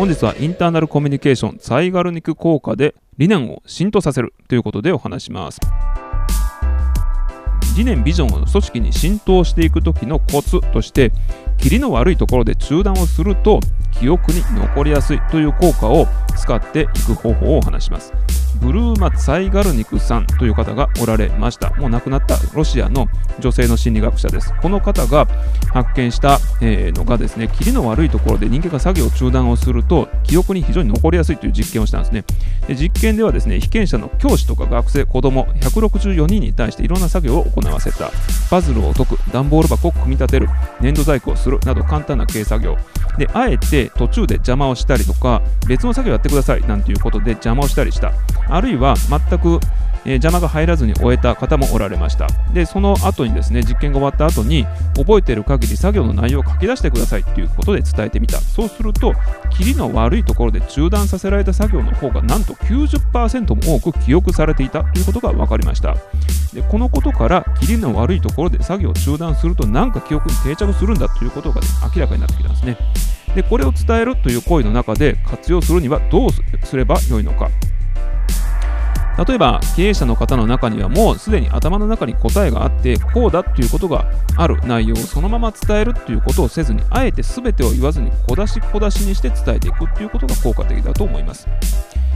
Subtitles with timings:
[0.00, 5.60] 本日はインターナルコミュニケーションサイガルニク効果で理念を浸透させるということでお話します。
[7.76, 11.12] 理念ビジョンを組織に浸透していく時のコツとして
[11.58, 13.60] キリの悪いところで中断をすると
[13.90, 18.14] 記憶に残りやすいという効果を使っていく方法をお話します。
[18.60, 21.70] ブルーマ・ツァイガルニクさんという方がおられました。
[21.70, 23.08] もう亡くなったロシアの
[23.38, 24.52] 女性の心理学者です。
[24.60, 25.26] この方が
[25.72, 32.24] 発見した、えのがですねキリの悪いところで人間が作業中断をすると記憶に非常に残りやすいという実験をしたんですね。
[32.66, 38.10] で実験ではですね被験者の教師とか学生子供164人に対していろんな作業を行わせた。
[38.50, 40.48] パズルを解く段ボール箱を組み立てる
[40.80, 42.76] 粘土細工をするなど簡単な軽作業。
[43.18, 48.12] であえて途中で邪魔をしたりとか別の作業をやってくださいなんていうことで邪魔をしたりした。
[48.48, 49.60] あるいは全く
[50.04, 52.26] えー、邪魔が入らずに終えた方もおられました。
[52.52, 58.38] でその後にですね実験が終わった後に覚えている限り作業の内容を書き出してくださいということで伝えてみた。
[58.40, 59.14] そうすると
[59.50, 65.94] キリの悪いところで中断させられた作業の方がなんと90%も多く記憶されていたということが分かりました。
[66.54, 72.76] でこのことからキリの悪いところで作業を中断すると何か記憶に定着するんだということが、ね、明らかになってきたんですね。
[73.34, 76.30] でこれを伝えるという行為の中で活用するにはどう
[76.64, 77.48] すればよいのか。
[79.26, 91.48] 例えば経営者の方の中にはもうすでに頭の中に答えがあってこうだということがある内容をそのまま伝えるということをせずにあえて全てを言わずに小出し小出しにして伝えていくということが効果的だと思います。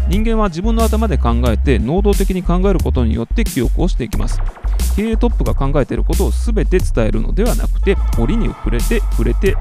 [0.09, 4.39] 人間は自分の頭で考えて能動的に考えることによって記憶をしていきます。
[4.97, 9.57] 経営トップが考えていることを全て伝えるのではなくて折に触れて触れて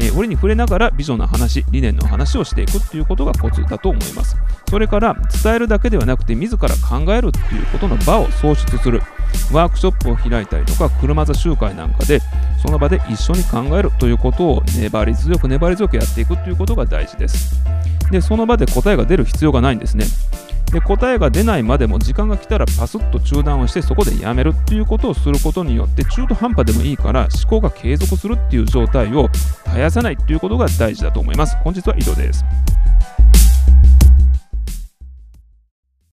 [0.00, 4.36] えー、折に触れながらビジョンの話、理念の話をしていくっていうことがコツだと思います。
[4.68, 9.02] それから伝えるだけではなくて自ら考えるっていうことの場を創出する。
[9.52, 12.20] ワークショップを開いたりとか車座集会なんかで
[12.60, 17.62] その場で一緒に考えるということを粘り強く粘り強くやっていくということが大事です。
[18.10, 20.04] で、その場で答えが出る必要がないんですね。
[20.72, 29.28] で答えが出ないまでも時間が来たらパスッと中断をしてそこでやめるっていうことをすることによって中途半端でもいいから思考が継続するっていう状態を
[29.66, 31.56] 絶やさないっていうことが大事だと思います。
[31.58, 32.42] 本日は以上です。